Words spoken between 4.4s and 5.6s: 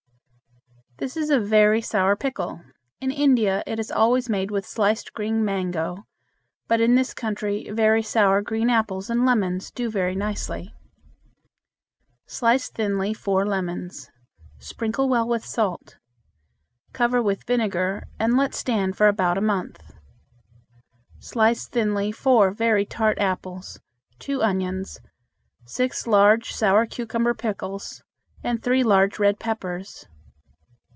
with sliced green